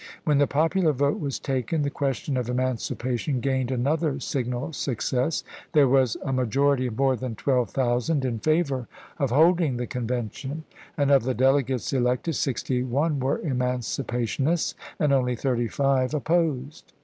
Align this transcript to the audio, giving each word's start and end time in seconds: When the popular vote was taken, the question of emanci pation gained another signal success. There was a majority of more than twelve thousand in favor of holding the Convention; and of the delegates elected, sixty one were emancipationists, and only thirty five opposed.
When 0.23 0.39
the 0.39 0.47
popular 0.47 0.93
vote 0.93 1.19
was 1.19 1.37
taken, 1.37 1.83
the 1.83 1.91
question 1.91 2.35
of 2.35 2.47
emanci 2.47 2.95
pation 2.97 3.39
gained 3.39 3.69
another 3.69 4.19
signal 4.19 4.73
success. 4.73 5.43
There 5.73 5.87
was 5.87 6.17
a 6.23 6.33
majority 6.33 6.87
of 6.87 6.97
more 6.97 7.15
than 7.15 7.35
twelve 7.35 7.69
thousand 7.69 8.25
in 8.25 8.39
favor 8.39 8.87
of 9.19 9.29
holding 9.29 9.77
the 9.77 9.85
Convention; 9.85 10.63
and 10.97 11.11
of 11.11 11.21
the 11.21 11.35
delegates 11.35 11.93
elected, 11.93 12.33
sixty 12.35 12.81
one 12.81 13.19
were 13.19 13.37
emancipationists, 13.41 14.73
and 14.97 15.13
only 15.13 15.35
thirty 15.35 15.67
five 15.67 16.15
opposed. 16.15 16.93